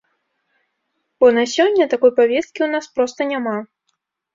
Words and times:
Бо 1.19 1.25
на 1.39 1.43
сёння 1.53 1.83
такой 1.95 2.11
павесткі 2.19 2.55
ў 2.63 2.69
нас 2.77 2.85
проста 2.99 3.33
няма. 3.35 3.57